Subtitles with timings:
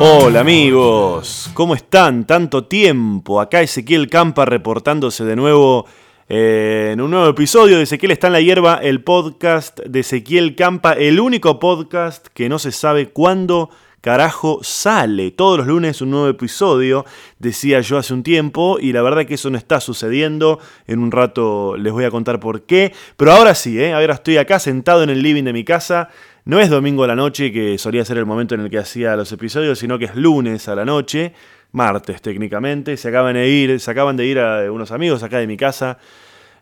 [0.00, 2.26] Hola amigos, ¿cómo están?
[2.26, 3.40] Tanto tiempo.
[3.40, 5.86] Acá Ezequiel Campa reportándose de nuevo
[6.28, 10.54] eh, en un nuevo episodio de Ezequiel está en la hierba, el podcast de Ezequiel
[10.54, 13.70] Campa, el único podcast que no se sabe cuándo
[14.02, 15.30] carajo sale.
[15.30, 17.06] Todos los lunes un nuevo episodio,
[17.38, 20.58] decía yo hace un tiempo, y la verdad que eso no está sucediendo.
[20.86, 22.92] En un rato les voy a contar por qué.
[23.16, 23.94] Pero ahora sí, ¿eh?
[23.94, 26.10] ahora estoy acá sentado en el living de mi casa.
[26.48, 29.14] No es domingo a la noche, que solía ser el momento en el que hacía
[29.16, 31.34] los episodios, sino que es lunes a la noche
[31.72, 32.96] martes técnicamente.
[32.96, 35.98] Se acaban de ir, se acaban de ir a unos amigos acá de mi casa.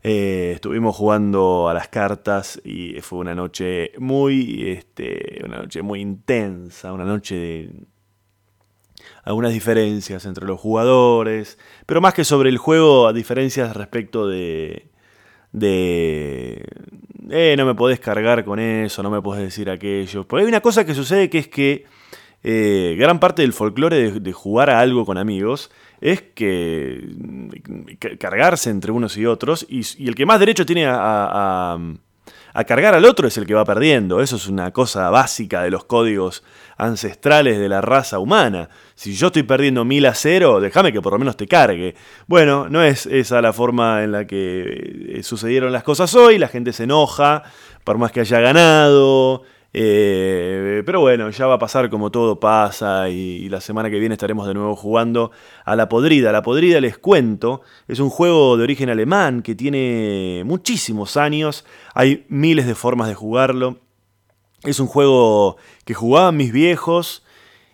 [0.02, 6.00] Eh, estuvimos jugando a las cartas y fue una noche muy, este, una noche muy
[6.00, 7.70] intensa, una noche de
[9.22, 14.90] algunas diferencias entre los jugadores, pero más que sobre el juego, a diferencias respecto de,
[15.52, 16.64] de,
[17.30, 20.26] eh, no me podés cargar con eso, no me podés decir aquello.
[20.26, 21.84] Porque hay una cosa que sucede que es que
[22.42, 27.00] eh, gran parte del folclore de, jugar a algo con amigos es que
[28.20, 31.76] cargarse entre unos y otros y, el que más derecho tiene a,
[32.64, 34.20] cargar al otro es el que va perdiendo.
[34.20, 36.42] Eso es una cosa básica de los códigos
[36.76, 38.68] ancestrales de la raza humana.
[38.94, 41.94] Si yo estoy perdiendo mil a cero, déjame que por lo menos te cargue.
[42.26, 46.38] Bueno, no es esa la forma en la que eh, sucedieron las cosas hoy.
[46.38, 47.42] La gente se enoja
[47.84, 49.42] por más que haya ganado.
[49.72, 54.14] Eh, pero bueno, ya va a pasar como todo pasa y, la semana que viene
[54.14, 55.32] estaremos de nuevo jugando
[55.64, 56.32] a La Podrida.
[56.32, 62.24] La Podrida, les cuento, es un juego de origen alemán que tiene muchísimos años, hay
[62.28, 63.78] miles de formas de jugarlo.
[64.62, 67.22] Es un juego que jugaban mis viejos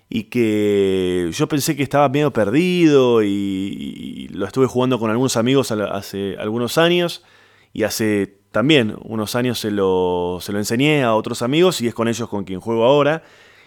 [0.08, 5.70] y que yo pensé que estaba medio perdido y lo estuve jugando con algunos amigos
[5.70, 7.22] hace algunos años
[7.72, 11.94] y hace también unos años se lo, se lo enseñé a otros amigos y es
[11.94, 13.22] con ellos con quien juego ahora.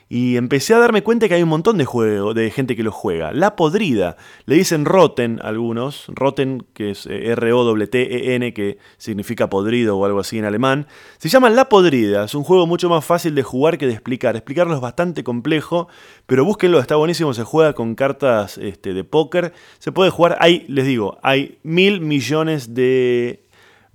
[0.07, 2.91] Y empecé a darme cuenta que hay un montón de, juego, de gente que lo
[2.91, 3.31] juega.
[3.31, 4.17] La podrida.
[4.45, 6.05] Le dicen roten algunos.
[6.09, 10.85] Roten, que es eh, R-O-T-E-N, que significa podrido o algo así en alemán.
[11.17, 12.25] Se llama La podrida.
[12.25, 14.35] Es un juego mucho más fácil de jugar que de explicar.
[14.35, 15.87] Explicarlo es bastante complejo,
[16.27, 17.33] pero búsquenlo, está buenísimo.
[17.33, 19.53] Se juega con cartas este, de póker.
[19.79, 23.44] Se puede jugar, hay, les digo, hay mil millones de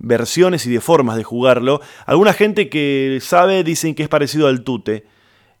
[0.01, 1.81] versiones y de formas de jugarlo.
[2.05, 5.05] Alguna gente que sabe dicen que es parecido al tute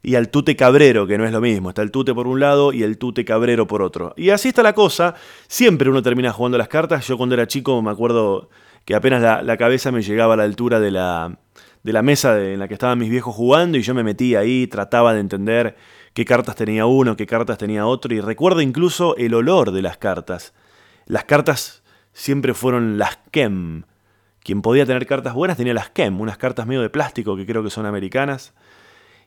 [0.03, 1.69] y al tute cabrero, que no es lo mismo.
[1.69, 4.13] Está el tute por un lado y el tute cabrero por otro.
[4.17, 5.15] Y así está la cosa.
[5.47, 7.07] Siempre uno termina jugando las cartas.
[7.07, 8.49] Yo cuando era chico me acuerdo
[8.83, 11.37] que apenas la, cabeza me llegaba a la altura de la,
[11.83, 14.65] de la mesa en la que estaban mis viejos jugando y yo me metía ahí,
[14.65, 15.75] trataba de entender
[16.13, 18.11] qué cartas tenía uno, qué cartas tenía otro.
[18.15, 20.53] Y recuerdo incluso el olor de las cartas.
[21.05, 23.83] Las cartas siempre fueron las Kem
[24.43, 27.63] quien podía tener cartas buenas tenía las KEM, unas cartas medio de plástico que creo
[27.63, 28.53] que son americanas.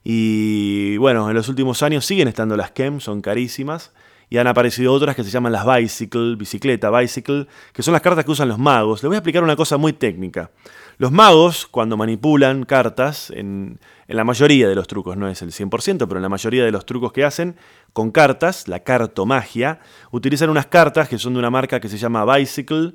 [0.02, 3.92] Y bueno, en los últimos años siguen estando las KEM, son carísimas.
[4.30, 8.24] Y han aparecido otras que se llaman las Bicycle, bicicleta, Bicycle, que son las cartas
[8.24, 9.02] que usan los magos.
[9.02, 10.50] Les voy a explicar una cosa muy técnica.
[10.96, 15.52] Los magos, cuando manipulan cartas, en, en la mayoría de los trucos, no es el
[15.52, 17.56] 100%, pero en la mayoría de los trucos que hacen,
[17.92, 22.24] con cartas, la cartomagia, utilizan unas cartas que son de una marca que se llama
[22.24, 22.94] Bicycle,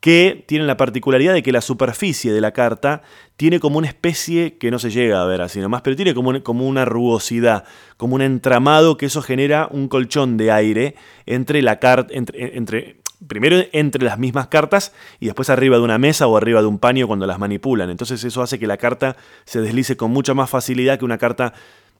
[0.00, 3.02] que tienen la particularidad de que la superficie de la carta
[3.36, 6.42] tiene como una especie que no se llega a ver así nomás, pero tiene como,
[6.42, 7.64] como una rugosidad,
[7.96, 10.94] como un entramado que eso genera un colchón de aire
[11.26, 15.98] entre la carta, entre, entre, primero entre las mismas cartas y después arriba de una
[15.98, 17.90] mesa o arriba de un paño cuando las manipulan.
[17.90, 21.54] Entonces eso hace que la carta se deslice con mucha más facilidad que una carta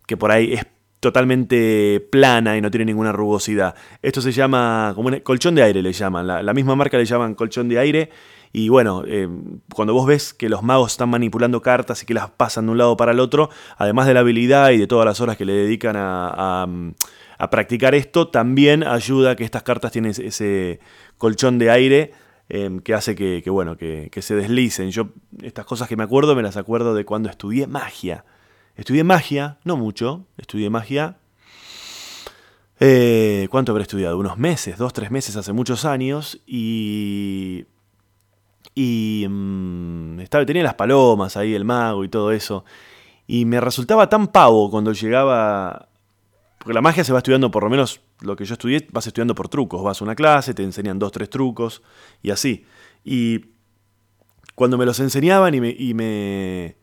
[0.07, 0.67] que por ahí es
[1.01, 3.75] totalmente plana y no tiene ninguna rugosidad.
[4.03, 6.27] Esto se llama como un colchón de aire, le llaman.
[6.27, 8.11] La, misma marca le llaman colchón de aire.
[8.53, 9.29] Y bueno, eh,
[9.75, 12.79] cuando vos ves que los magos están manipulando cartas y que las pasan de un
[12.79, 15.53] lado para el otro, además de la habilidad y de todas las horas que le
[15.53, 16.67] dedican a,
[17.51, 20.81] practicar esto, también ayuda a que estas cartas tienen ese
[21.19, 22.13] colchón de aire
[22.49, 24.91] eh, que hace que, bueno, que, que se deslicen.
[24.91, 25.11] Yo
[25.43, 28.25] estas cosas que me acuerdo me las acuerdo de cuando estudié magia.
[28.79, 31.17] Estudié magia, no mucho, estudié magia.
[32.79, 34.17] Eh, ¿Cuánto habré estudiado?
[34.17, 36.41] Unos meses, dos, tres meses, hace muchos años.
[36.47, 37.67] Y.
[38.77, 39.27] Y.
[39.29, 42.65] Mm, estaba, tenía las palomas ahí, el mago y todo eso.
[43.27, 45.89] Y me resultaba tan pavo cuando llegaba.
[46.59, 49.35] Porque la magia se va estudiando, por lo menos lo que yo estudié, vas estudiando
[49.35, 49.83] por trucos.
[49.83, 51.83] Vas a una clase, te enseñan dos, tres trucos
[52.23, 52.65] y así.
[53.05, 53.47] Y
[54.55, 56.77] cuando me los enseñaban y me me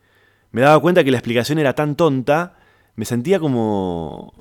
[0.60, 2.54] daba cuenta que la explicación era tan tonta,
[2.94, 4.32] me sentía como,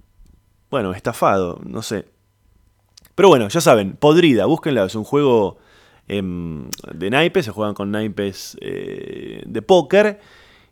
[0.69, 2.05] bueno, estafado, no sé.
[3.15, 5.57] Pero bueno, ya saben, Podrida, búsquenla, es un juego
[6.07, 10.19] em, de naipes, se juegan con naipes eh, de póker.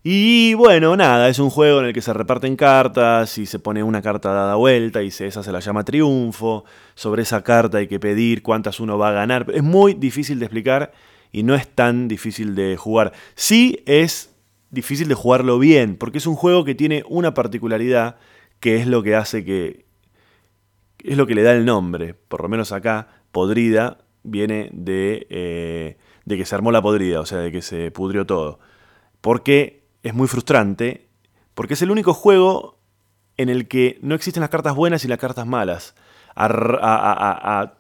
[0.06, 3.82] Y bueno, nada, es un juego en el que se reparten cartas y se pone
[3.84, 6.66] una carta dada vuelta y esa se la llama triunfo.
[6.94, 9.46] Sobre esa carta hay que pedir cuántas uno va a ganar.
[9.54, 10.92] Es muy difícil de explicar
[11.32, 13.14] y no es tan difícil de jugar.
[13.36, 14.33] Sí es
[14.74, 18.18] difícil de jugarlo bien, porque es un juego que tiene una particularidad
[18.60, 19.86] que es lo que hace que...
[21.04, 25.98] es lo que le da el nombre, por lo menos acá, podrida, viene de, eh,
[26.26, 28.60] de que se armó la podrida, o sea, de que se pudrió todo.
[29.22, 31.08] Porque es muy frustrante
[31.54, 32.80] porque es el único juego
[33.38, 35.96] en el que no existen las cartas buenas y las cartas malas.
[36.36, 37.74] A,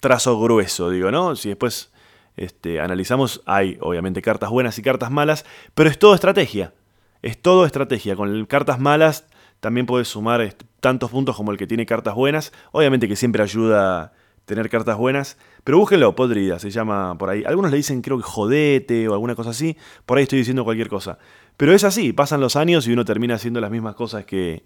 [0.00, 1.36] trazo grueso, digo, ¿no?
[1.36, 1.92] Si después
[2.36, 5.44] este, analizamos, hay obviamente cartas buenas y cartas malas,
[5.74, 6.74] pero es todo estrategia.
[7.22, 8.14] Es todo estrategia.
[8.14, 9.26] Con cartas malas
[9.60, 12.52] también puedes sumar tantos puntos como el que tiene cartas buenas.
[12.72, 14.12] Obviamente que siempre ayuda
[14.44, 15.36] tener cartas buenas.
[15.64, 17.42] Pero búsquenlo, Podrida, se llama por ahí.
[17.44, 19.76] Algunos le dicen creo que jodete o alguna cosa así.
[20.04, 21.18] Por ahí estoy diciendo cualquier cosa.
[21.56, 24.64] Pero es así, pasan los años y uno termina haciendo las mismas cosas que,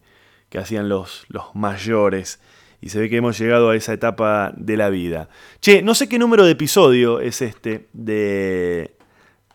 [0.49, 2.41] que hacían los, los mayores.
[2.81, 5.29] Y se ve que hemos llegado a esa etapa de la vida.
[5.61, 8.97] Che, no sé qué número de episodio es este de...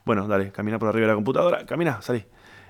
[0.06, 1.66] Bueno, dale, camina por arriba de la computadora.
[1.66, 2.24] Camina, salí.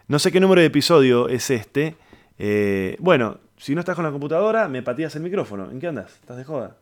[0.08, 1.98] No sé qué número de episodio es este.
[2.38, 5.70] Eh, bueno, si no estás con la computadora, me patías el micrófono.
[5.70, 6.14] ¿En qué andas?
[6.22, 6.78] ¿Estás de joda?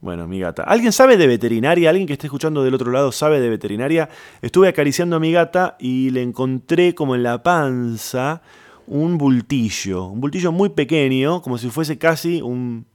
[0.00, 0.64] Bueno, mi gata.
[0.64, 1.88] ¿Alguien sabe de veterinaria?
[1.88, 4.10] ¿Alguien que esté escuchando del otro lado sabe de veterinaria?
[4.42, 8.42] Estuve acariciando a mi gata y le encontré como en la panza
[8.86, 10.06] un bultillo.
[10.06, 12.86] Un bultillo muy pequeño, como si fuese casi un...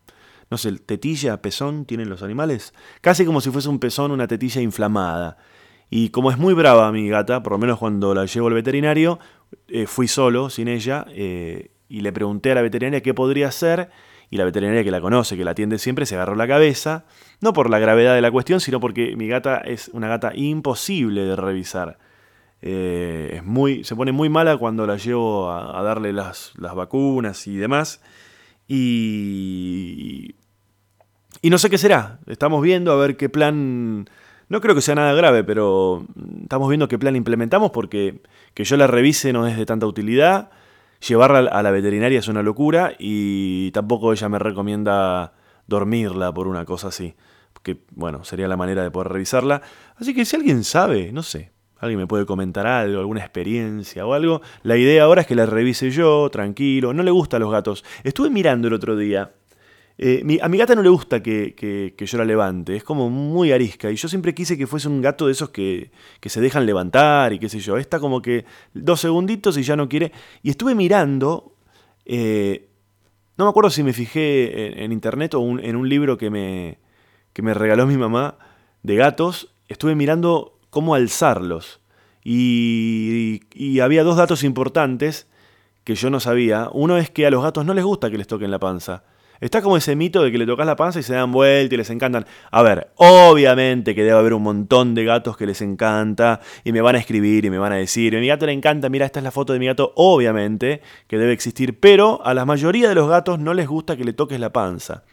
[0.52, 2.74] No sé, tetilla, pezón, tienen los animales.
[3.02, 5.38] Casi como si fuese un pezón, una tetilla inflamada.
[5.92, 9.20] Y como es muy brava mi gata, por lo menos cuando la llevo al veterinario,
[9.68, 13.90] eh, fui solo, sin ella, eh, y le pregunté a la veterinaria qué podría hacer
[14.30, 17.06] y la veterinaria que la conoce, que la atiende siempre, se agarró la cabeza,
[17.42, 21.22] no por la gravedad de la cuestión, sino porque mi gata es una gata imposible
[21.22, 21.98] de revisar.
[22.62, 27.58] Eh, es muy, se pone muy mala cuando la llevo a, darle las, vacunas y
[27.58, 28.02] demás.
[28.68, 30.36] Y,
[31.42, 32.20] y no sé qué será.
[32.28, 34.10] Estamos viendo a ver qué plan...
[34.50, 36.06] No creo que sea nada grave, pero
[36.42, 38.22] estamos viendo qué plan implementamos porque
[38.56, 40.50] que yo la revise no es de tanta utilidad
[41.08, 45.34] llevarla a la veterinaria es una locura y tampoco ella me recomienda
[45.68, 47.16] dormirla por una cosa así.
[47.64, 49.62] Que, bueno, sería la manera de poder revisarla.
[49.98, 54.14] Así que si alguien sabe, no sé, alguien me puede comentar algo, alguna experiencia o
[54.14, 56.94] algo, la idea ahora es que la revise yo, tranquilo.
[56.94, 57.84] No le gustan los gatos.
[58.04, 59.32] Estuve mirando el otro día
[60.02, 63.92] eh, a mi gata no le gusta que, yo la levante, es como muy arisca.
[63.92, 65.92] Y yo siempre quise que fuese un gato de esos que,
[66.26, 67.78] se dejan levantar y qué sé yo.
[67.78, 70.14] Está como que dos segunditos y ya no quiere.
[70.42, 71.54] Y estuve mirando,
[72.06, 72.70] eh,
[73.38, 76.80] no me acuerdo si me fijé en, internet o en un libro que me,
[77.34, 78.38] que me regaló mi mamá
[78.84, 79.54] de gatos.
[79.68, 81.80] Estuve mirando cómo alzarlos.
[82.24, 85.28] y, y había dos datos importantes
[85.84, 86.70] que yo no sabía.
[86.74, 89.04] Uno es que a los gatos no les gusta que les toquen la panza.
[89.42, 91.78] Está como ese mito de que le tocas la panza y se dan vuelta y
[91.78, 92.26] les encantan.
[92.52, 96.82] A ver, obviamente que debe haber un montón de gatos que les encanta y me
[96.82, 99.20] van a escribir y me van a decir, a mi gato le encanta, mira, esta
[99.20, 102.96] es la foto de mi gato, obviamente que debe existir, pero a la mayoría de
[102.96, 105.04] los gatos no les gusta que le toques la panza.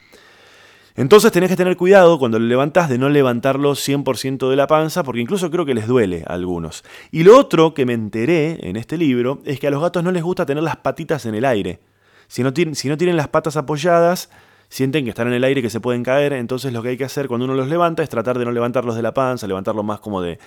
[0.96, 5.02] Entonces tenés que tener cuidado cuando le levantás de no levantarlo 100% de la panza,
[5.02, 6.84] porque incluso creo que les duele a algunos.
[7.10, 10.10] Y lo otro que me enteré en este libro es que a los gatos no
[10.10, 11.80] les gusta tener las patitas en el aire.
[12.28, 14.30] Si no, tienen, si no tienen las patas apoyadas,
[14.70, 17.04] sienten que están en el aire, que se pueden caer, entonces lo que hay que
[17.04, 20.00] hacer cuando uno los levanta es tratar de no levantarlos de la panza, levantarlos más
[20.00, 20.38] como de,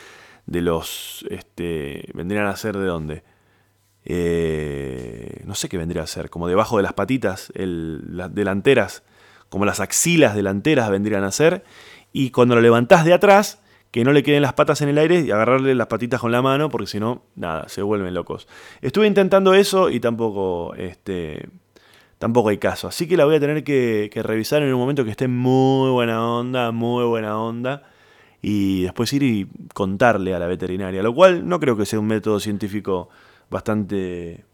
[0.47, 1.25] de los...
[1.29, 3.23] Este, vendrían a ser de dónde.
[4.03, 9.03] Eh, no sé qué vendría a ser, como debajo de las patitas, las delanteras,
[9.49, 11.63] como las axilas delanteras vendrían a ser,
[12.13, 15.21] y cuando lo levantás de atrás, que no le queden las patas en el aire
[15.21, 18.47] y agarrarle las patitas con la mano, porque si no, nada, se vuelven locos.
[18.81, 21.49] Estuve intentando eso y tampoco, este,
[22.19, 22.87] tampoco hay caso.
[22.87, 26.23] Así que la voy a tener que, revisar en un momento que esté muy buena
[26.23, 27.83] onda, muy buena onda.
[28.41, 31.03] Y después ir y contarle a la veterinaria.
[31.03, 33.09] Lo cual no creo que sea un método científico
[33.49, 34.45] bastante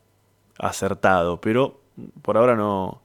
[0.58, 1.40] acertado.
[1.42, 1.82] Pero
[2.22, 3.02] por ahora no,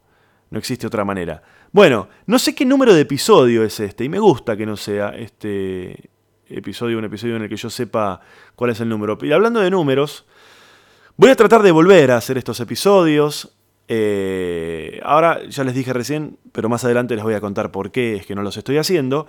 [0.50, 1.42] no existe otra manera.
[1.72, 4.04] Bueno, no sé qué número de episodio es este.
[4.04, 6.10] Y me gusta que no sea este
[6.48, 8.20] episodio, un episodio en el que yo sepa
[8.56, 9.16] cuál es el número.
[9.22, 10.26] Y hablando de números,
[11.16, 13.56] voy a tratar de volver a hacer estos episodios.
[13.86, 18.16] Eh, ahora ya les dije recién, pero más adelante les voy a contar por qué
[18.16, 19.28] es que no los estoy haciendo.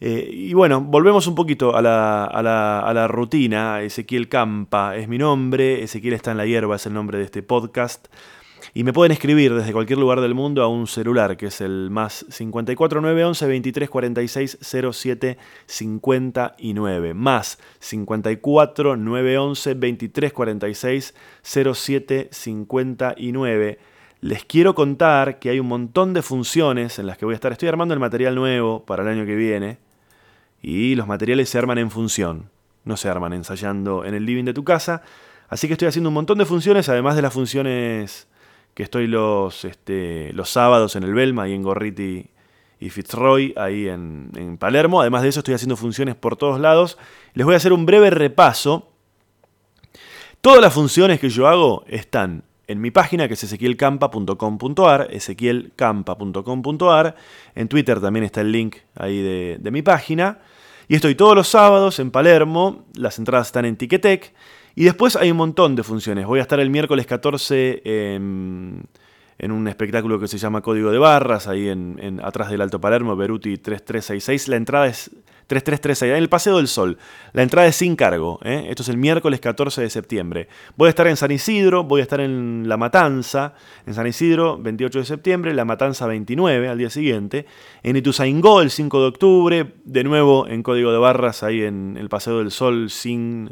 [0.00, 3.82] Eh, y bueno, volvemos un poquito a la, a, la, a la, rutina.
[3.82, 7.42] Ezequiel Campa es mi nombre, Ezequiel está en la hierba, es el nombre de este
[7.42, 8.08] podcast.
[8.74, 11.90] Y me pueden escribir desde cualquier lugar del mundo a un celular, que es el
[11.90, 17.12] más 54911 2346 07 59.
[17.12, 23.78] Más 54911 2346 07 59.
[24.22, 27.52] Les quiero contar que hay un montón de funciones en las que voy a estar.
[27.52, 29.76] Estoy armando el material nuevo para el año que viene.
[30.62, 32.48] Y los materiales se arman en función.
[32.86, 35.02] No se arman ensayando en el living de tu casa.
[35.50, 38.28] Así que estoy haciendo un montón de funciones, además de las funciones
[38.74, 42.26] que estoy los, este, los sábados en el Belma, ahí en Gorriti
[42.80, 45.00] y Fitzroy, ahí en, en Palermo.
[45.00, 46.98] Además de eso, estoy haciendo funciones por todos lados.
[47.34, 48.88] Les voy a hacer un breve repaso.
[50.40, 57.16] Todas las funciones que yo hago están en mi página que es ezequielcampa.com.ar, ezequielcampa.com.ar.
[57.54, 60.38] En Twitter también está el link ahí de, de, mi página.
[60.88, 64.32] Y estoy todos los sábados en Palermo, las entradas están en Ticketek.
[64.74, 66.26] Y después hay un montón de funciones.
[66.26, 68.84] Voy a estar el miércoles 14 en,
[69.38, 72.80] en un espectáculo que se llama Código de Barras, ahí en, en, atrás del Alto
[72.80, 74.48] Palermo, Beruti 3366.
[74.48, 75.10] La entrada es
[75.46, 76.96] 3336, en el Paseo del Sol.
[77.32, 78.40] La entrada es sin cargo.
[78.42, 78.66] ¿eh?
[78.70, 80.48] Esto es el miércoles 14 de septiembre.
[80.76, 83.54] Voy a estar en San Isidro, voy a estar en La Matanza,
[83.86, 87.46] en San Isidro 28 de septiembre, La Matanza 29 al día siguiente.
[87.82, 92.08] En Ituzaingó el 5 de octubre, de nuevo en Código de Barras, ahí en el
[92.08, 93.50] Paseo del Sol sin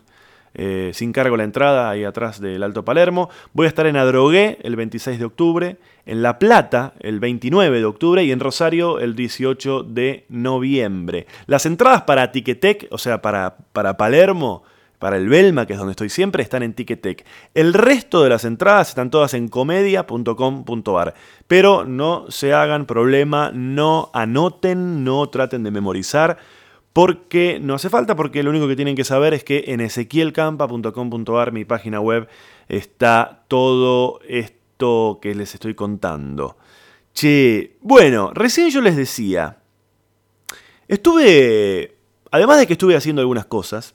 [0.55, 3.31] eh, sin cargo la entrada, ahí atrás del Alto Palermo.
[3.53, 5.77] Voy a estar en Adrogué el 26 de octubre,
[6.07, 11.27] en La Plata el 29 de octubre y en Rosario el 18 de noviembre.
[11.47, 14.65] Las entradas para Ticketek, o sea, para, para Palermo,
[15.01, 17.25] para el Belma, que es donde estoy siempre, están en Ticketek.
[17.55, 21.15] El resto de las entradas están todas en comedia.com.ar.
[21.49, 26.37] Pero no se hagan problema, no anoten, no traten de memorizar
[26.93, 31.53] porque no hace falta, porque lo único que tienen que saber es que en ezequielcampa.com.ar,
[31.53, 32.29] mi página web,
[32.69, 36.57] está todo esto que les estoy contando.
[37.15, 39.59] Che, bueno, recién yo les decía,
[40.89, 41.97] estuve,
[42.31, 43.95] además de que estuve haciendo algunas cosas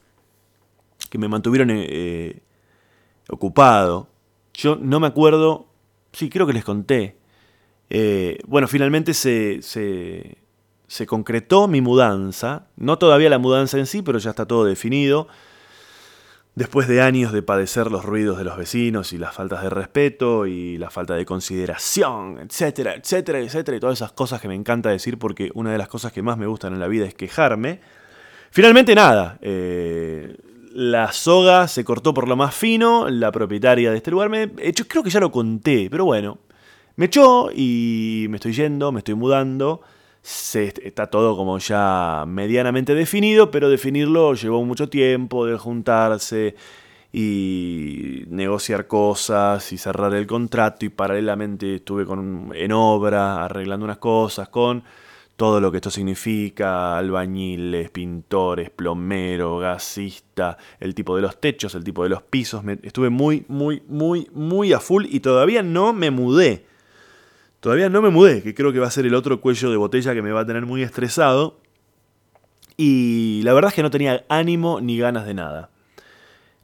[1.10, 2.42] que me mantuvieron eh,
[3.30, 4.08] ocupado,
[4.54, 5.68] yo no me acuerdo,
[6.14, 7.18] sí, creo que les conté.
[7.90, 10.38] Eh, bueno, finalmente se, se
[10.88, 15.28] se concretó mi mudanza, no todavía la mudanza en sí, pero ya está todo definido.
[16.54, 20.48] Después de años de padecer los ruidos de los vecinos y las faltas de respeto
[20.48, 24.90] y la falta de consideración, etcétera, etcétera, etcétera, y todas esas cosas que me encanta
[24.90, 27.82] decir porque una de las cosas que más me gustan en la vida es quejarme.
[28.52, 30.38] Finalmente nada, eh,
[30.72, 34.50] la soga se cortó por lo más fino, la propietaria de este lugar me...
[34.74, 36.38] Yo creo que ya lo conté, pero bueno,
[36.96, 39.82] me echó y me estoy yendo, me estoy mudando
[40.26, 46.56] se, está todo como ya medianamente definido, pero definirlo llevó mucho tiempo de juntarse
[47.14, 54.00] y negociar cosas y cerrar el contrato y paralelamente estuve con, en obra arreglando unas
[54.00, 54.84] cosas con
[55.36, 61.84] todo lo que esto significa, albañiles, pintores, plomero, gasista, el tipo de los techos, el
[61.84, 66.10] tipo de los pisos, estuve muy, muy, muy, muy a full y todavía no me
[66.10, 66.66] mudé.
[67.66, 70.14] Todavía no me mudé, que creo que va a ser el otro cuello de botella
[70.14, 71.58] que me va a tener muy estresado.
[72.78, 75.72] Y la verdad es que no tenía ánimo ni ganas de nada.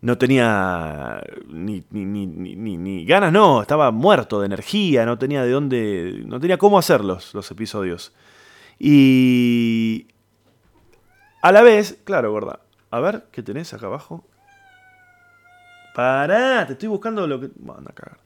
[0.02, 5.50] No tenía ni, ni, ni, ni, ganas, no, estaba muerto de energía, no tenía de
[5.50, 8.14] dónde, no tenía cómo hacerlos los episodios.
[8.78, 10.06] Y
[11.42, 12.60] a la vez, claro, gorda,
[12.92, 14.24] a ver, ¿qué tenés acá abajo?
[15.96, 17.50] Pará, te estoy buscando lo que...
[17.76, 18.20] Anda a cagar.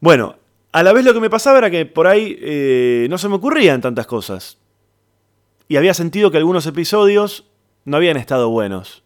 [0.00, 0.36] Bueno,
[0.72, 3.36] a la vez lo que me pasaba era que por ahí eh, no se me
[3.36, 4.58] ocurrían tantas cosas.
[5.68, 7.46] Y había sentido que algunos episodios
[7.84, 9.04] no habían estado buenos.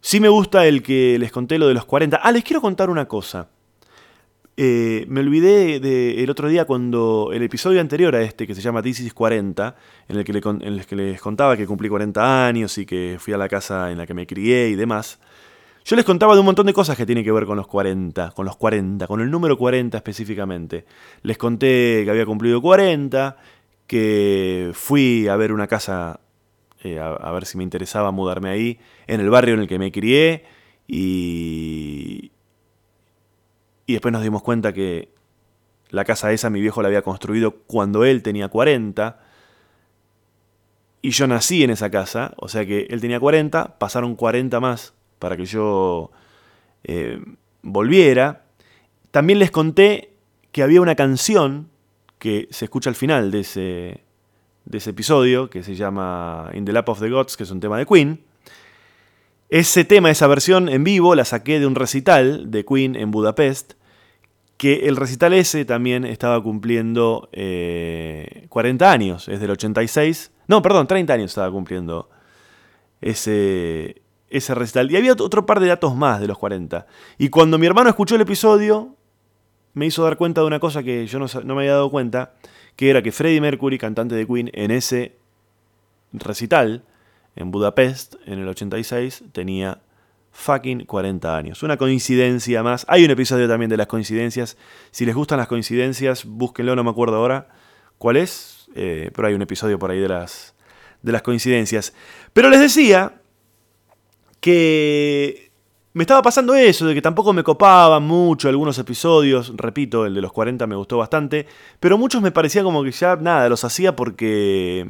[0.00, 2.16] Sí me gusta el que les conté lo de los 40.
[2.16, 3.48] Ah, les quiero contar una cosa.
[4.56, 8.60] Eh, me olvidé de, el otro día cuando el episodio anterior a este, que se
[8.60, 9.74] llama Thesis 40,
[10.08, 13.38] en que en el que les contaba que cumplí 40 años y que fui a
[13.38, 15.18] la casa en la que me crié y demás,
[15.84, 18.30] yo les contaba de un montón de cosas que tienen que ver con los 40,
[18.30, 20.86] con los 40, con el número 40 específicamente.
[21.22, 23.36] Les conté que había cumplido 40,
[23.86, 26.20] que fui a ver una casa,
[26.82, 29.78] eh, a, a, ver si me interesaba mudarme ahí, en el barrio en el que
[29.78, 30.46] me crié,
[30.88, 32.32] y,
[33.84, 35.10] y después nos dimos cuenta que
[35.90, 39.20] la casa esa mi viejo la había construido cuando él tenía 40,
[41.02, 44.93] y yo nací en esa casa, o sea que él tenía 40, pasaron 40 más
[45.18, 46.10] para que yo
[46.84, 47.20] eh,
[47.62, 48.44] volviera.
[49.10, 50.10] También les conté
[50.52, 51.68] que había una canción
[52.18, 54.04] que se escucha al final de ese,
[54.64, 57.60] de ese episodio, que se llama In the Lap of the Gods, que es un
[57.60, 58.20] tema de Queen.
[59.50, 63.74] Ese tema, esa versión en vivo, la saqué de un recital de Queen en Budapest,
[64.56, 70.32] que el recital ese también estaba cumpliendo 40 eh, años, es del 86.
[70.48, 72.08] No, perdón, 30 años estaba cumpliendo
[73.00, 74.02] ese,
[74.34, 74.90] ese recital.
[74.90, 76.86] Y había otro par de datos más de los 40.
[77.18, 78.96] Y cuando mi hermano escuchó el episodio,
[79.74, 82.34] me hizo dar cuenta de una cosa que yo no, me había dado cuenta,
[82.74, 85.16] que era que Freddie Mercury, cantante de Queen, en ese
[86.12, 86.84] recital,
[87.36, 89.80] en Budapest, en el 86, tenía
[90.32, 91.62] fucking 40 años.
[91.62, 92.84] Una coincidencia más.
[92.88, 94.56] Hay un episodio también de las coincidencias.
[94.90, 97.48] Si les gustan las coincidencias, búsquenlo, no me acuerdo ahora
[97.98, 100.54] cuál es, eh, pero hay un episodio por ahí de las,
[101.02, 101.94] de las coincidencias.
[102.32, 103.20] Pero les decía
[104.44, 105.50] que
[105.94, 109.54] me estaba pasando eso, de que tampoco me copaban mucho algunos episodios.
[109.56, 111.46] Repito, el de los 40 me gustó bastante,
[111.80, 114.86] pero muchos me parecía como que ya nada, los hacía porque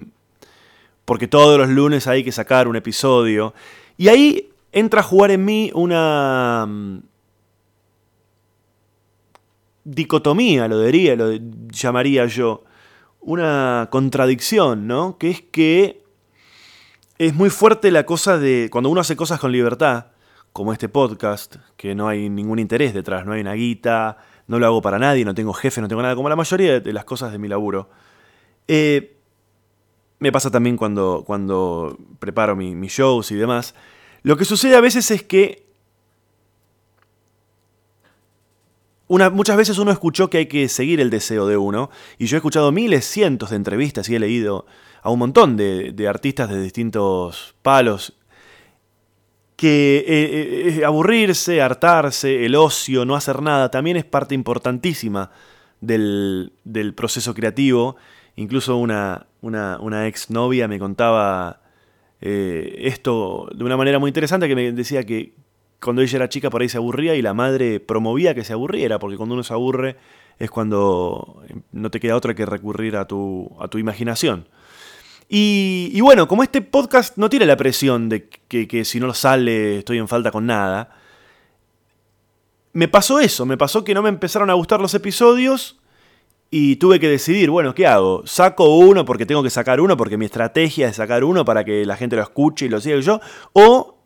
[1.04, 3.54] porque todos los lunes hay que sacar un episodio.
[3.96, 6.98] Y ahí entra a jugar en mí una mm,
[9.84, 11.30] dicotomía, lo diría, lo
[11.70, 12.64] llamaría yo,
[13.20, 15.16] una contradicción, ¿no?
[15.16, 16.03] Que es que
[17.26, 20.06] es muy fuerte la cosa de cuando uno hace cosas con libertad,
[20.52, 24.66] como este podcast, que no hay ningún interés detrás, no hay una guita, no lo
[24.66, 27.32] hago para nadie, no tengo jefe, no tengo nada, como la mayoría de las cosas
[27.32, 27.88] de mi laburo.
[28.68, 29.16] Eh,
[30.18, 33.74] me pasa también cuando, cuando preparo mis shows y demás.
[34.22, 35.63] Lo que sucede a veces es que
[39.08, 42.38] muchas veces uno escuchó que hay que seguir el deseo de uno, y yo he
[42.38, 44.66] escuchado miles, cientos de entrevistas y he leído
[45.02, 48.14] a un montón de, artistas de distintos palos,
[49.56, 55.30] que eh, eh, aburrirse, hartarse, el ocio, no hacer nada, también es parte importantísima
[55.80, 56.52] del,
[56.96, 57.96] proceso creativo.
[58.36, 61.60] Incluso una, una, una ex novia me contaba
[62.20, 65.34] eh, esto de una manera muy interesante que me decía que
[65.84, 68.98] cuando ella era chica por ahí se aburría y la madre promovía que se aburriera,
[68.98, 69.96] porque cuando uno se aburre
[70.38, 71.42] es cuando
[71.72, 74.48] no te queda otra que recurrir a tu, a tu imaginación.
[75.28, 79.14] Y, bueno, como este podcast no tiene la presión de que, que si no lo
[79.14, 80.96] sale estoy en falta con nada,
[82.72, 85.80] me pasó eso, me pasó que no me empezaron a gustar los episodios
[86.50, 88.22] y tuve que decidir, bueno, ¿qué hago?
[88.26, 91.84] ¿Saco uno porque tengo que sacar uno, porque mi estrategia es sacar uno para que
[91.84, 93.20] la gente lo escuche y lo siga yo?
[93.54, 94.03] ¿O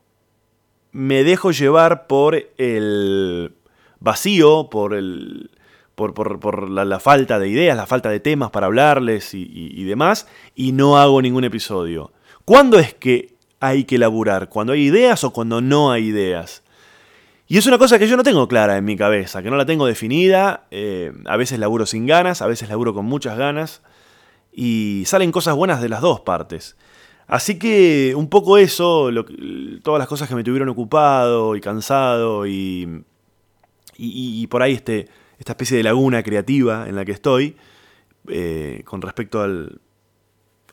[0.92, 3.52] me dejo llevar por el
[4.00, 5.50] vacío, por, el,
[5.94, 10.98] por, la, falta de ideas, la falta de temas para hablarles y demás, y no
[10.98, 12.12] hago ningún episodio?
[12.44, 14.48] ¿Cuándo es que hay que laburar?
[14.48, 16.62] ¿Cuando hay ideas o cuando no hay ideas?
[17.50, 19.64] Y es una cosa que yo no tengo clara en mi cabeza, que no la
[19.64, 20.66] tengo definida.
[20.70, 23.80] Eh, a veces laburo sin ganas, a veces laburo con muchas ganas.
[24.52, 26.76] Y salen cosas buenas de las dos partes.
[27.28, 29.10] Así que un poco eso,
[29.82, 33.04] todas las cosas que me tuvieron ocupado y cansado y,
[33.98, 37.56] y, por ahí este, esta especie de laguna creativa en la que estoy,
[38.28, 39.48] eh, con respecto a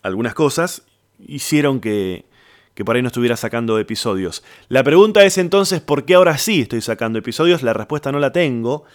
[0.01, 0.83] algunas cosas,
[1.19, 2.25] hicieron que,
[2.73, 4.41] que por ahí no estuviera sacando episodios.
[4.69, 7.63] La pregunta es entonces, ¿por qué ahora sí estoy sacando episodios?
[7.63, 8.85] La respuesta no la tengo.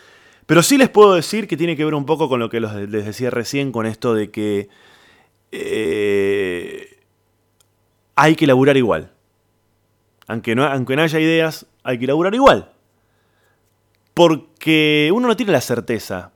[0.46, 3.04] Pero sí les puedo decir que tiene que ver un poco con lo que les
[3.04, 4.68] decía recién, con esto de que
[5.52, 6.89] eh,
[8.20, 9.10] hay que laburar igual.
[10.26, 12.70] Aunque no, aunque no haya ideas, hay que laburar igual.
[14.12, 16.30] Porque uno no tiene la certeza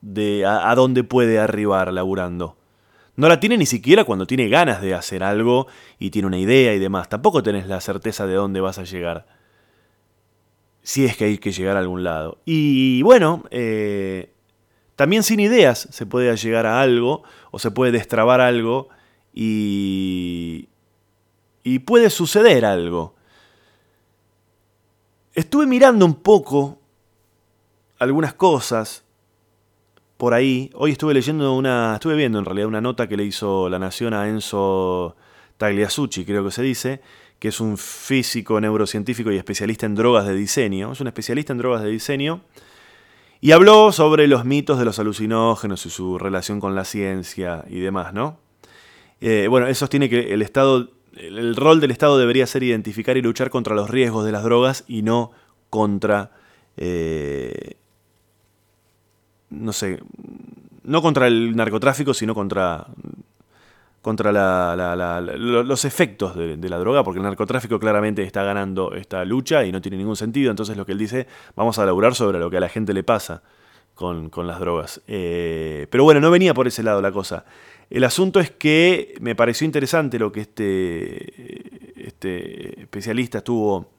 [0.00, 2.56] de a dónde puede arribar laburando.
[3.16, 5.66] No la tiene ni siquiera cuando tiene ganas de hacer algo
[5.98, 7.08] y tiene una idea y demás.
[7.08, 9.26] Tampoco tenés la certeza de dónde vas a llegar.
[10.82, 12.38] Si es que hay que llegar a algún lado.
[12.44, 14.32] Y bueno, eh,
[14.94, 18.88] también sin ideas se puede llegar a algo o se puede destrabar algo
[19.32, 20.68] y,
[21.62, 23.14] y puede suceder algo.
[25.34, 26.78] Estuve mirando un poco
[27.98, 29.04] algunas cosas
[30.16, 30.70] por ahí.
[30.74, 34.14] Hoy estuve leyendo una, estuve viendo en realidad una nota que le hizo La Nación
[34.14, 35.16] a Enzo
[35.56, 37.00] Tagliasucci, creo que se dice,
[37.38, 40.92] que es un físico, neurocientífico y especialista en drogas de diseño.
[40.92, 42.42] Es un especialista en drogas de diseño.
[43.40, 47.80] Y habló sobre los mitos de los alucinógenos y su relación con la ciencia y
[47.80, 48.38] demás, ¿no?
[49.22, 53.22] Eh, bueno, eso tiene que el Estado, el rol del Estado debería ser identificar y
[53.22, 55.30] luchar contra los riesgos de las drogas y no
[55.70, 56.32] contra
[56.76, 57.76] eh,
[59.52, 60.00] no sé,
[60.84, 62.86] no contra el narcotráfico, sino contra,
[64.00, 64.32] contra
[65.36, 69.80] los efectos de, la droga, porque el narcotráfico claramente está ganando esta lucha y no
[69.80, 70.50] tiene ningún sentido.
[70.50, 73.04] Entonces lo que él dice, vamos a laburar sobre lo que a la gente le
[73.04, 73.42] pasa
[73.94, 75.02] con, las drogas.
[75.06, 77.44] Eh, pero bueno, no venía por ese lado la cosa.
[77.92, 83.90] El asunto es que me pareció interesante lo que este, este especialista estuvo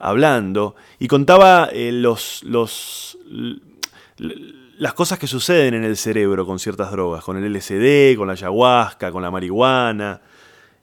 [0.00, 2.42] hablando y contaba eh, los,
[4.16, 8.32] las cosas que suceden en el cerebro con ciertas drogas, con el LSD, con la
[8.32, 10.20] ayahuasca, con la marihuana.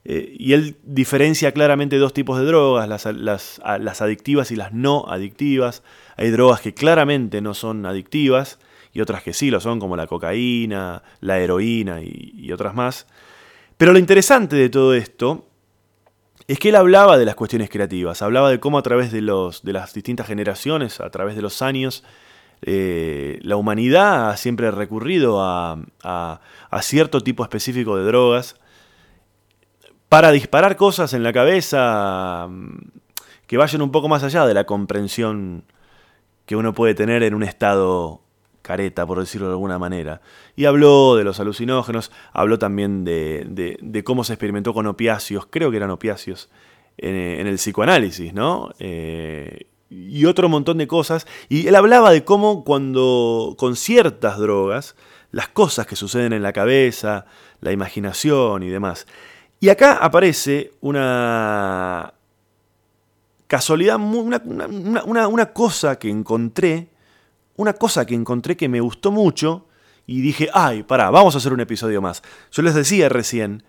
[0.06, 3.60] Eh, y él diferencia claramente dos tipos de drogas, las,
[4.02, 5.84] adictivas y las no adictivas.
[6.16, 8.60] Hay drogas que claramente no son adictivas
[8.96, 13.06] y otras que sí lo son, como la cocaína, la heroína y otras más.
[13.78, 15.46] Pero lo interesante de todo esto
[16.48, 19.64] es que él hablaba de las cuestiones creativas, hablaba de cómo a través de, los,
[19.64, 22.04] de las distintas generaciones, a través de los años,
[22.62, 25.80] eh, la humanidad ha siempre recurrido a,
[26.82, 28.56] cierto tipo específico de drogas
[30.08, 32.78] para disparar cosas en la cabeza mm,
[33.48, 35.66] que vayan un poco más allá de la comprensión
[36.46, 38.22] que uno puede tener en un estado
[38.66, 40.22] careta, por decirlo de alguna manera.
[40.56, 45.78] Y habló de los alucinógenos, habló también de, cómo se experimentó con opiáceos, creo que
[45.78, 46.50] eran opiáceos,
[46.98, 48.72] en, el psicoanálisis, ¿no?
[48.80, 51.28] Eh, y otro montón de cosas.
[51.48, 54.96] Y él hablaba de cómo cuando con ciertas drogas,
[55.32, 57.28] las cosas que suceden en la cabeza,
[57.62, 59.06] la imaginación y demás.
[59.60, 62.14] Y acá aparece una
[63.46, 66.95] casualidad, una, una cosa que encontré
[67.58, 69.68] una cosa que encontré que me gustó mucho
[70.08, 72.22] y dije, ay, pará, vamos a hacer un episodio más.
[72.52, 73.64] Yo les decía recién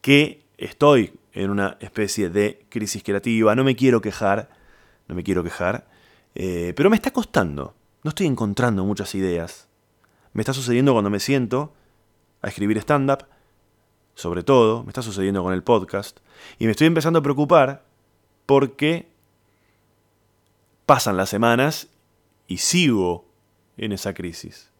[0.00, 4.50] que estoy en una especie de crisis creativa, no me quiero quejar,
[5.08, 5.86] no me quiero quejar,
[6.34, 9.68] eh, pero me está costando, no estoy encontrando muchas ideas.
[10.34, 11.72] Me está sucediendo cuando me siento
[12.42, 13.26] a escribir stand-up,
[14.14, 16.20] sobre todo, me está sucediendo con el podcast,
[16.58, 17.84] y me estoy empezando a preocupar
[18.46, 19.10] porque
[20.86, 21.88] pasan las semanas
[22.52, 23.24] y sigo
[23.78, 24.70] en esa crisis.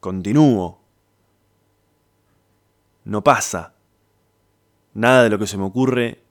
[0.00, 0.80] Continúo.
[3.04, 3.76] No pasa.
[4.92, 6.24] Nada de lo que se me ocurre,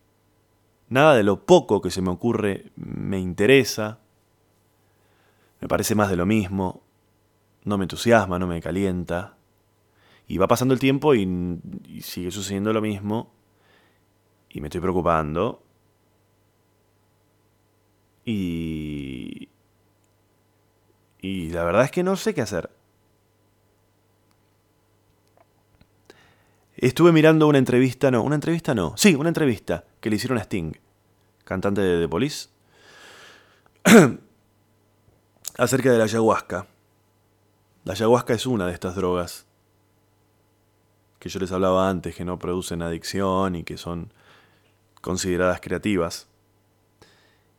[0.90, 4.00] nada de lo poco que se me ocurre me interesa.
[5.62, 6.84] Me parece más de lo mismo.
[7.64, 9.38] No me entusiasma, no me calienta.
[10.28, 11.26] Y va pasando el tiempo y,
[11.88, 13.32] y sigue sucediendo lo mismo.
[14.50, 15.64] Y me estoy preocupando.
[18.26, 19.51] Y,
[21.22, 22.70] y la verdad es que no sé qué hacer.
[26.76, 30.42] Estuve mirando una entrevista, no, una entrevista no, sí, una entrevista que le hicieron a
[30.42, 30.74] Sting,
[31.44, 32.50] cantante de The Police,
[35.58, 36.66] acerca de la ayahuasca.
[37.84, 39.46] La ayahuasca es una de estas drogas
[41.20, 44.12] que yo les hablaba antes, que no producen adicción y que son
[45.02, 46.28] consideradas creativas.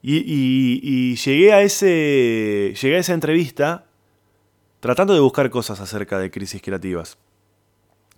[0.04, 3.86] Y, llegué, a ese, llegué a esa entrevista
[4.80, 7.18] tratando de buscar cosas acerca de crisis creativas.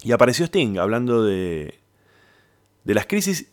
[0.03, 1.79] Y apareció Sting hablando de,
[2.85, 3.53] de las crisis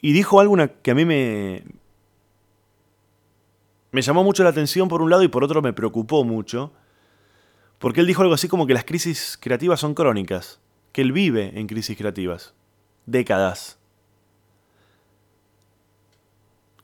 [0.00, 1.64] y dijo algo que a mí me,
[3.90, 6.72] me llamó mucho la atención por un lado y por otro me preocupó mucho.
[7.78, 10.60] Porque él dijo algo así como que las crisis creativas son crónicas,
[10.92, 12.54] que él vive en crisis creativas,
[13.06, 13.81] décadas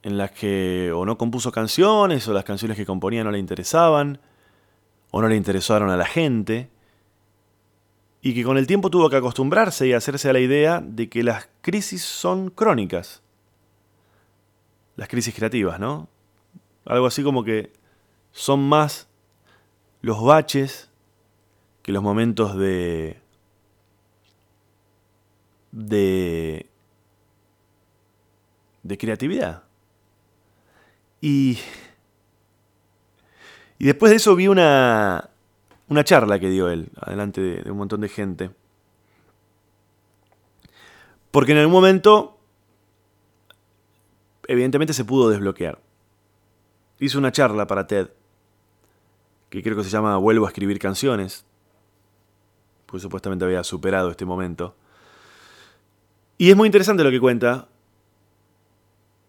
[0.08, 4.18] en las que o no compuso canciones, o las canciones que componía no le interesaban,
[5.10, 6.70] o no le interesaron a la gente,
[8.22, 11.22] y que con el tiempo tuvo que acostumbrarse y hacerse a la idea de que
[11.22, 13.22] las crisis son crónicas.
[14.96, 16.08] Las crisis creativas, ¿no?
[16.86, 17.72] Algo así como que
[18.32, 19.08] son más
[20.00, 20.90] los baches
[21.82, 23.20] que los momentos de
[25.70, 26.66] de
[28.82, 29.67] de creatividad.
[31.20, 31.58] Y,
[33.78, 35.30] después de eso vi una,
[36.04, 38.50] charla que dio él, adelante de, un montón de gente.
[41.30, 42.38] Porque en algún momento,
[44.46, 45.78] evidentemente se pudo desbloquear.
[47.00, 48.08] Hizo una charla para TED,
[49.50, 51.44] que creo que se llama Vuelvo a escribir canciones,
[52.86, 54.74] pues supuestamente había superado este momento.
[56.38, 57.68] Y es muy interesante lo que cuenta.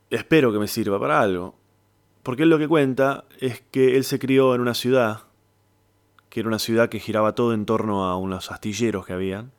[0.09, 1.58] Espero que me sirva para algo.
[2.29, 5.21] Porque él lo que cuenta es que él se crió en una ciudad,
[6.29, 9.51] que era una ciudad que giraba todo en torno a unos astilleros que habían,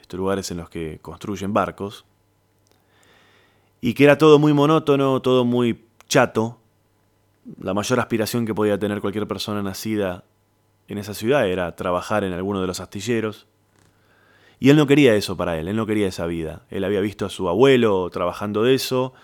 [0.00, 2.04] estos lugares en los que construyen barcos,
[3.80, 6.60] y que era todo muy monótono, todo muy chato.
[7.60, 10.22] La mayor aspiración que podía tener cualquier persona nacida
[10.86, 13.48] en esa ciudad era trabajar en alguno de los astilleros.
[14.60, 16.62] Y él no quería eso para él, él no quería esa vida.
[16.70, 19.14] Él había visto a su abuelo trabajando de eso,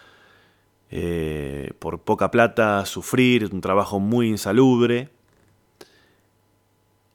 [0.91, 5.09] eh, por poca plata, sufrir, un trabajo muy insalubre.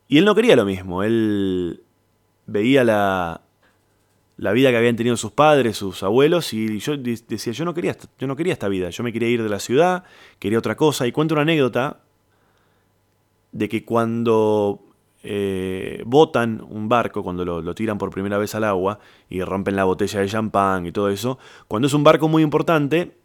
[0.08, 1.84] Y él no quería lo mismo, él
[2.46, 3.42] veía la,
[4.38, 7.98] la vida que habían tenido sus padres, sus abuelos, y yo decía, yo no quería,
[8.20, 10.04] yo no quería esta vida, yo me quería ir de la ciudad,
[10.40, 12.02] quería otra cosa, y cuento una anécdota
[13.52, 14.84] de que cuando
[15.24, 19.76] eh, botan un barco, cuando lo, lo, tiran por primera vez al agua y rompen
[19.76, 23.25] la botella de champán y todo eso, cuando es un barco muy importante,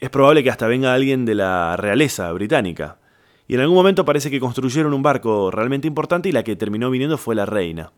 [0.00, 2.98] es probable que hasta venga alguien de la realeza británica.
[3.46, 6.90] Y en algún momento parece que construyeron un barco realmente importante y la que terminó
[6.90, 7.92] viniendo fue la reina.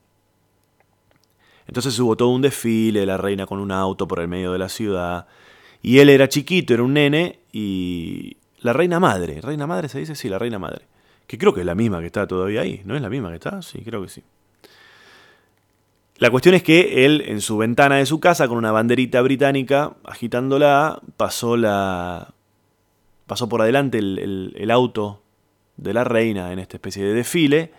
[1.66, 4.58] Entonces hubo todo un desfile de la reina con un auto por el medio de
[4.58, 5.26] la ciudad.
[5.80, 10.14] Y él era chiquito, era un nene, y la reina madre, reina madre se dice,
[10.14, 10.86] sí, la reina madre,
[11.26, 13.34] que creo que es la misma que está todavía ahí, ¿no es la misma que
[13.36, 13.62] está?
[13.62, 14.22] Sí, creo que sí.
[16.18, 19.96] La cuestión es que él, en su ventana de su casa, con una banderita británica,
[20.04, 22.34] agitándola, pasó la.
[23.26, 25.22] pasó por adelante el, auto
[25.76, 27.72] de la reina en esta especie de desfile.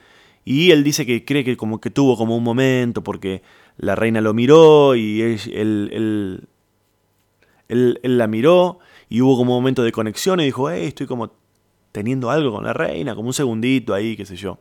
[0.45, 3.43] Y él dice que cree que como que tuvo como un momento porque
[3.77, 6.47] la reina lo miró y él,
[7.69, 11.31] él, la miró y hubo como un momento de conexión y dijo, hey, estoy como
[11.93, 14.59] teniendo algo con la reina, como un segundito ahí, qué sé yo.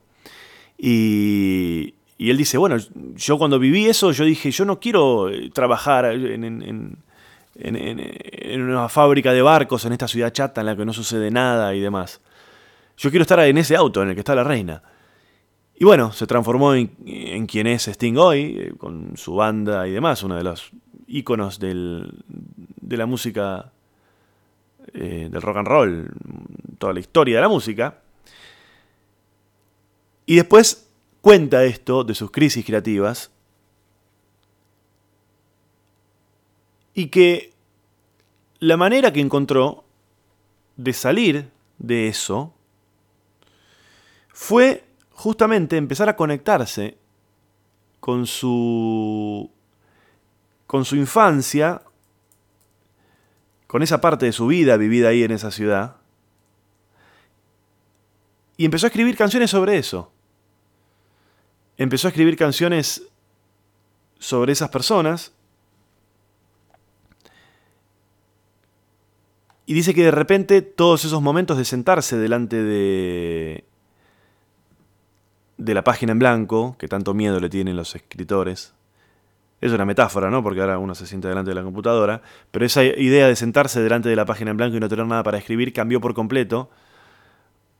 [0.79, 2.77] Y, y él dice, bueno,
[3.17, 6.97] yo cuando viví eso, yo dije, yo no quiero eh, trabajar en,
[8.55, 11.81] una fábrica de barcos en esta ciudad chata en la que no sucede nada y
[11.81, 12.21] demás.
[12.97, 14.85] Yo quiero estar en ese auto en el que está la reina.
[15.75, 20.23] Y bueno, se transformó en, quien es Sting hoy, eh, con su banda y demás,
[20.23, 20.71] uno de los
[21.09, 23.73] íconos del, de la música,
[24.95, 26.09] eh, del rock and roll,
[26.79, 27.99] toda la historia de la música.
[30.25, 30.92] Y después
[31.23, 33.31] cuenta esto de sus crisis creativas
[36.93, 37.55] y que
[38.59, 39.85] la manera que encontró
[40.77, 42.53] de salir de eso
[44.29, 46.99] fue justamente empezar a conectarse
[48.01, 49.51] con su
[50.67, 51.83] con su infancia,
[53.67, 55.97] con esa parte de su vida vivida ahí en esa ciudad,
[58.57, 60.12] y empezó a escribir canciones sobre eso.
[61.79, 63.03] Empezó a escribir canciones
[64.19, 65.33] sobre esas personas.
[69.67, 73.65] Y dice que de repente todos esos momentos de sentarse delante de,
[75.57, 78.75] de la página en blanco, que tanto miedo le tienen los escritores.
[79.61, 80.43] Es una metáfora, ¿no?
[80.43, 82.21] Porque ahora uno se siente delante de la computadora.
[82.51, 85.23] Pero esa idea de sentarse delante de la página en blanco y no tener nada
[85.23, 86.69] para escribir cambió por completo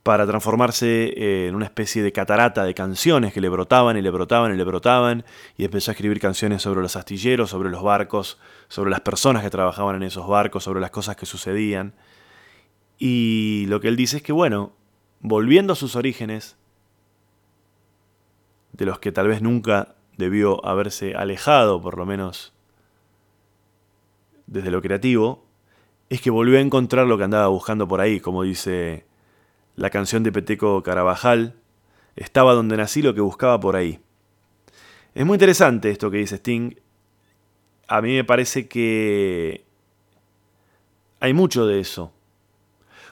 [0.03, 4.09] para transformarse eh, en una especie de catarata de canciones que le brotaban y le
[4.09, 5.23] brotaban y le brotaban.
[5.57, 8.37] Y empezó a escribir canciones sobre los astilleros, sobre los barcos,
[8.67, 11.93] sobre las personas que trabajaban en esos barcos, sobre las cosas que sucedían.
[12.99, 14.73] Y lo que él dice es que, bueno,
[15.21, 16.57] volviendo a sus orígenes,
[18.73, 22.53] de los que tal vez nunca debió haberse alejado, por lo menos
[24.47, 25.45] desde lo creativo,
[26.09, 29.05] es que volvió a encontrar lo que andaba buscando por ahí, como dice
[29.75, 31.55] la canción de Peteco Carabajal,
[32.15, 33.99] estaba donde nací lo que buscaba por ahí.
[35.15, 36.75] Es muy interesante esto que dice Sting.
[37.87, 39.65] A mí me parece que
[41.19, 42.11] hay mucho de eso.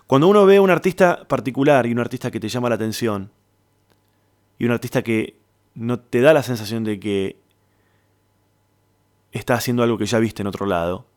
[0.08, 3.32] Cuando uno ve a un artista particular y un artista que te llama la atención,
[4.60, 5.38] y un artista que
[5.74, 7.40] no te da la sensación de que
[9.32, 11.08] está haciendo algo que ya viste en otro lado,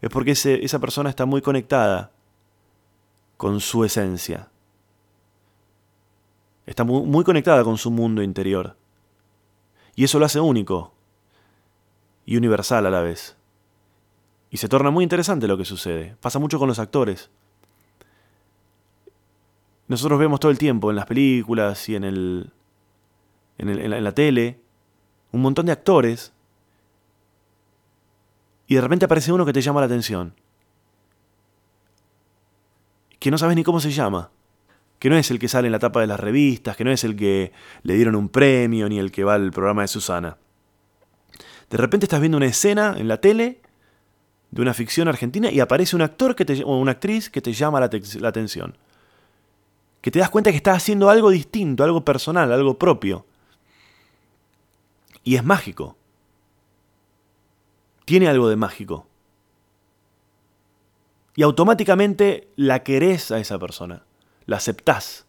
[0.00, 2.12] es porque esa persona está muy conectada
[3.36, 4.51] con su esencia.
[6.66, 8.76] Está muy, conectada con su mundo interior.
[9.94, 10.94] Y eso lo hace único
[12.24, 13.36] y universal a la vez.
[14.50, 16.16] Y se torna muy interesante lo que sucede.
[16.20, 17.30] Pasa mucho con los actores.
[19.88, 22.52] Nosotros vemos todo el tiempo en las películas y en el,
[23.58, 24.60] en, la, tele,
[25.32, 26.32] un montón de actores,
[28.66, 30.34] y de repente aparece uno que te llama la atención,
[33.18, 34.30] que no sabes ni cómo se llama,
[35.02, 37.02] que no es el que sale en la tapa de las revistas, que no es
[37.02, 37.50] el que
[37.82, 40.36] le dieron un premio, ni el que va al programa de Susana.
[41.68, 43.62] De repente estás viendo una escena en la tele
[44.52, 47.52] de una ficción argentina y aparece un actor que te, o una actriz que te
[47.52, 48.78] llama la, la atención.
[50.00, 53.26] Que te das cuenta que estás haciendo algo distinto, algo personal, algo propio.
[55.24, 55.96] Y es mágico.
[58.04, 59.08] Tiene algo de mágico.
[61.34, 64.04] Y automáticamente la querés a esa persona.
[64.46, 65.26] La aceptás.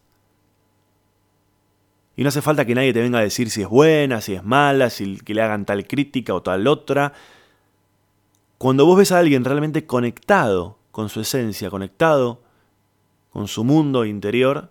[2.16, 4.44] Y no hace falta que nadie te venga a decir si es buena, si es
[4.44, 7.12] mala, si que le hagan tal crítica o tal otra.
[8.58, 12.40] Cuando vos ves a alguien realmente conectado con su esencia, conectado
[13.30, 14.70] con su mundo interior,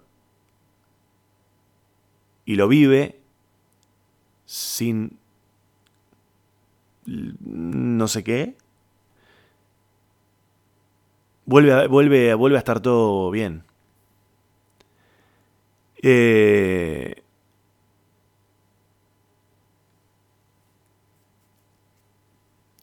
[2.45, 3.19] y lo vive
[4.45, 5.17] sin
[7.05, 8.55] no sé qué,
[11.45, 13.63] vuelve a, vuelve, vuelve a estar todo bien.
[16.05, 17.23] Eh,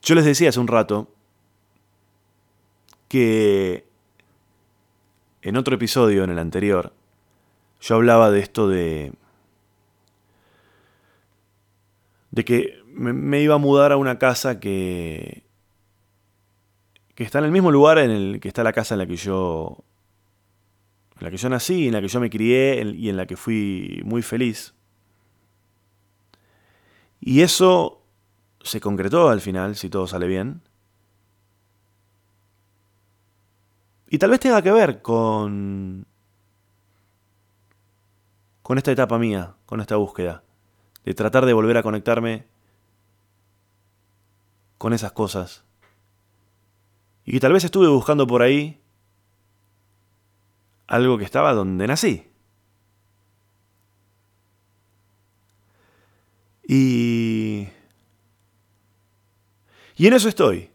[0.02, 1.09] yo les decía hace un rato
[3.09, 3.85] que
[5.42, 6.94] en otro episodio, en el anterior,
[7.80, 9.12] yo hablaba de esto de...
[12.30, 15.44] de que me, iba a mudar a una casa que...
[17.14, 19.16] que está en el mismo lugar en el que está la casa en la que
[19.16, 19.85] yo...
[21.20, 23.37] en la que yo nací, en la que yo me crié y en la que
[23.37, 24.74] fui muy feliz.
[27.20, 28.02] Y eso
[28.62, 30.62] se concretó al final, si todo sale bien.
[34.09, 36.06] Y tal vez tenga que ver con.
[38.62, 40.42] con esta etapa mía, con esta búsqueda.
[41.04, 42.46] De tratar de volver a conectarme
[44.78, 45.64] con esas cosas.
[47.26, 48.80] Y tal vez estuve buscando por ahí
[50.90, 52.26] algo que estaba donde nací.
[56.66, 57.68] Y.
[59.96, 60.68] Y en eso estoy.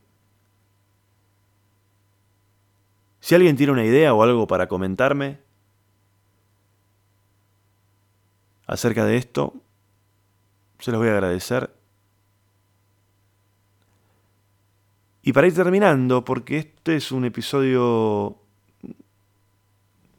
[3.19, 5.39] Si alguien tiene una idea o algo para comentarme
[8.67, 9.54] acerca de esto,
[10.80, 11.75] se los voy a agradecer.
[15.23, 18.44] Y para ir terminando, porque este es un episodio...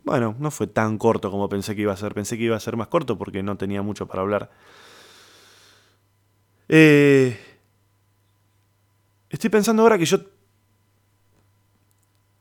[0.07, 2.15] Bueno, no fue tan corto como pensé que iba a ser.
[2.15, 4.53] Pensé que iba a ser más corto porque no tenía mucho para hablar.
[6.69, 7.37] Eh,
[9.29, 10.19] estoy pensando ahora que yo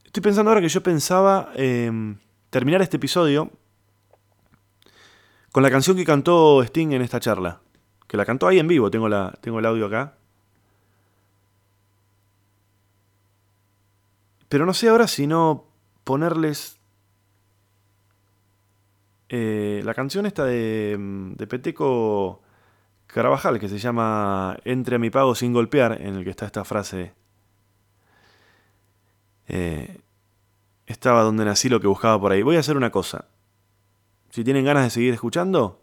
[0.05, 2.19] Estoy pensando ahora que yo pensaba em,
[2.51, 3.51] terminar este episodio
[5.51, 7.61] con la canción que cantó Sting en esta charla.
[8.07, 10.17] Que la cantó ahí en vivo, tengo, la, tengo el audio acá.
[14.49, 15.65] Pero no sé ahora si no
[16.03, 16.79] ponerles
[19.29, 20.97] eh, la canción esta de,
[21.35, 22.41] de, Peteco
[23.07, 26.63] Carabajal, que se llama Entre a mi pago sin golpear, en el que está esta
[26.63, 27.13] frase.
[29.47, 30.01] Eh,
[30.85, 32.41] estaba donde nací lo que buscaba por ahí.
[32.41, 33.25] Voy a hacer una cosa.
[34.29, 35.81] Si tienen ganas de seguir escuchando,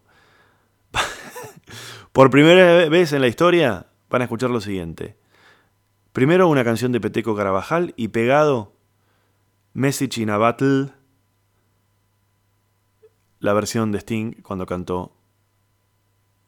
[2.12, 5.16] por primera vez en la historia van a escuchar lo siguiente.
[6.12, 8.74] Primero una canción de Peteco Carabajal y pegado
[9.72, 10.90] Message in Battle,
[13.42, 15.12] la versión de Sting cuando cantó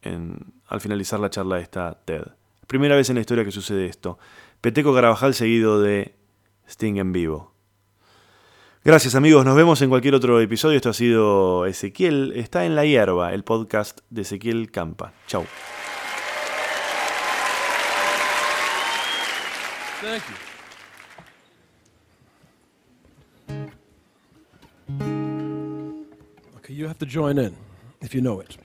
[0.01, 2.23] en, al finalizar la charla de esta TED.
[2.69, 4.19] Primera vez en la historia que sucede esto.
[4.61, 6.15] Peteco Carabajal seguido de
[6.69, 7.53] Sting en vivo.
[8.85, 10.77] Gracias amigos, nos vemos en cualquier otro episodio.
[10.77, 15.13] Esto ha sido Ezequiel, está en la hierba, el podcast de Ezequiel Campa.
[15.27, 15.45] Chau.
[26.65, 27.55] Okay, you have to join in
[28.01, 28.57] if you know it.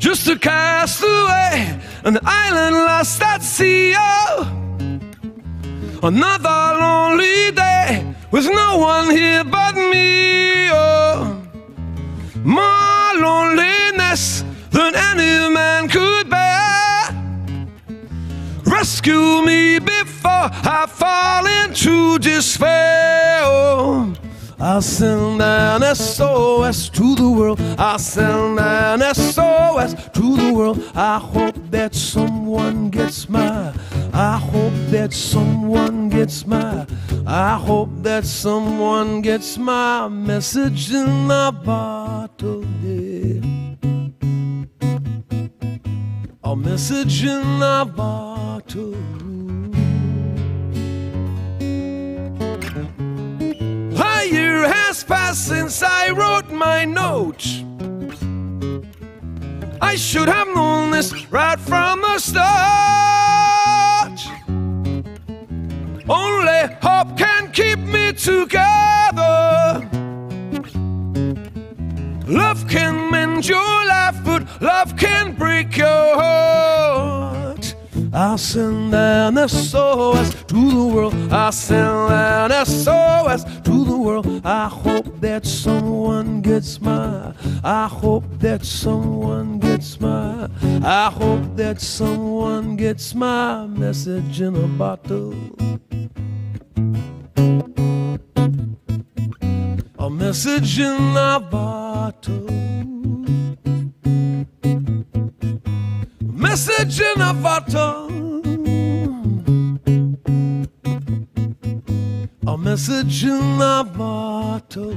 [0.00, 3.94] Just a castaway an island lost at sea.
[3.96, 4.50] Oh,
[6.02, 10.68] another lonely day with no one here but me.
[10.72, 11.40] Oh,
[12.42, 15.86] more loneliness than any man.
[18.78, 23.42] Rescue me before I fall into despair.
[24.60, 27.58] I'll send an SOS to the world.
[27.78, 30.78] I'll send an SOS to the world.
[30.94, 33.72] I hope that someone gets my.
[34.12, 36.86] I hope that someone gets my.
[37.26, 42.62] I hope that someone gets my message in a bottle.
[42.82, 43.40] Yeah.
[46.44, 48.35] A message in a bottle.
[54.32, 57.44] Year has passed since I wrote my note.
[59.80, 62.46] I should have known this right from the start.
[66.08, 69.88] Only hope can keep me together.
[72.26, 76.55] Love can mend your life, but love can break your heart.
[78.36, 81.14] I'll send an SOS to the world.
[81.32, 84.42] I'll send an SOS to the world.
[84.44, 87.32] I hope that someone gets my.
[87.64, 90.50] I hope that someone gets my.
[90.84, 95.32] I hope that someone gets my message in a bottle.
[99.98, 102.50] A message in a bottle.
[106.20, 108.05] Message in a bottle.
[112.76, 114.94] Message in a bottle.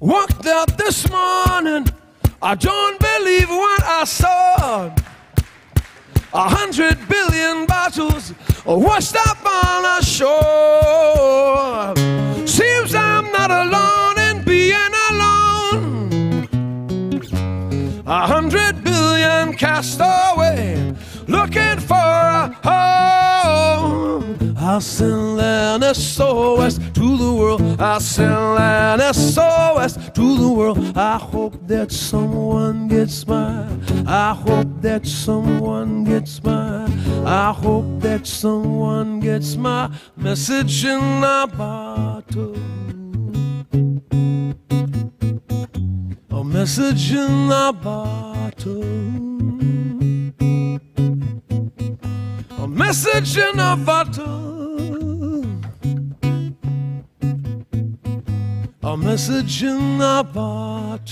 [0.00, 1.86] Walked out this morning.
[2.40, 4.90] I don't believe what I saw.
[6.32, 8.32] A hundred billion bottles
[8.64, 11.94] washed up on a shore.
[12.46, 16.48] Seems I'm not alone in being alone.
[18.06, 20.94] A hundred billion cast away
[21.28, 24.56] looking for a home.
[24.56, 27.80] I'll send an SOS to the world.
[27.80, 30.96] I'll send an SOS to the world.
[30.96, 33.82] I hope that someone gets mine.
[34.06, 36.90] I hope that someone gets mine.
[37.26, 42.56] I hope that someone gets my message in a bottle.
[46.30, 48.37] A message in a bottle.
[52.88, 55.44] Message in a bottle.
[58.82, 61.06] A message in a bottle.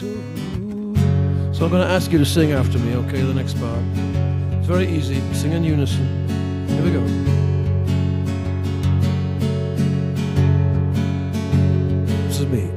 [1.53, 3.21] So I'm going to ask you to sing after me, okay?
[3.21, 3.85] The next part.
[4.57, 5.21] It's very easy.
[5.35, 6.07] Sing in unison.
[6.67, 7.03] Here we go.
[12.27, 12.71] This is me.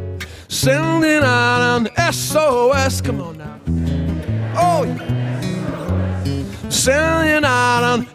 [0.50, 3.00] Sending out an SOS.
[3.00, 3.62] Come on now.
[4.58, 5.20] Oh, yeah
[6.88, 7.19] an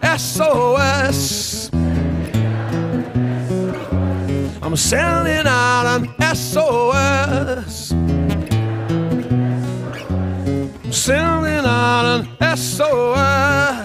[0.05, 1.71] SOS.
[4.63, 6.03] I'm sending out an
[6.37, 7.93] SOS.
[10.83, 12.05] I'm sending out
[12.41, 13.84] an SOS.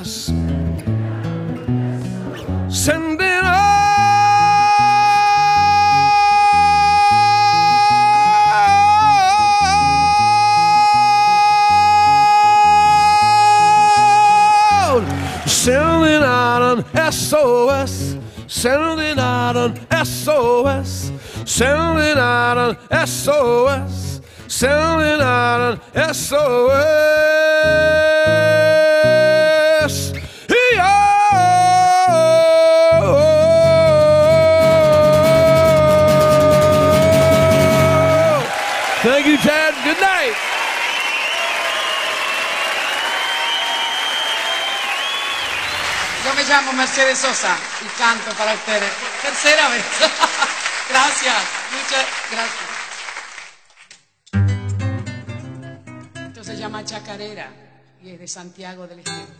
[16.93, 18.17] SOS,
[18.47, 21.11] sending out an SOS,
[21.45, 28.18] sending out an SOS, sending out an SOS.
[46.49, 48.91] Llamo Mercedes Sosa y canto para ustedes.
[49.21, 49.85] Tercera vez.
[50.89, 51.35] gracias,
[51.71, 52.69] muchas gracias.
[56.27, 57.51] Esto se llama Chacarera
[58.01, 59.38] y es de Santiago del Estero.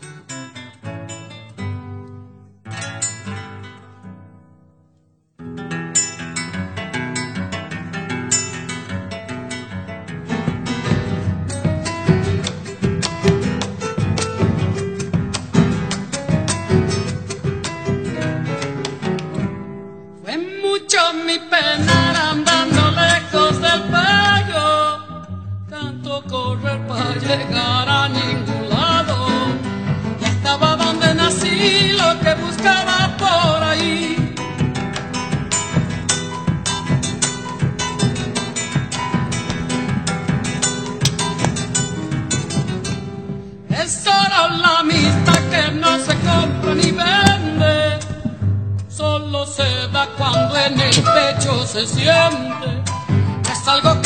[22.30, 25.00] Andando lejos del payo,
[25.68, 28.49] tanto correr para llegar a ningún
[51.70, 52.82] se siente.
[53.48, 53.99] Es algo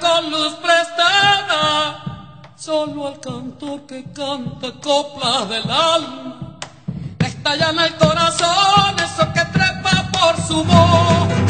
[0.00, 2.28] con luz prestada.
[2.56, 6.58] Solo al cantor que canta copla del alma.
[7.18, 11.49] Le estalla en el corazón eso que trepa por su voz.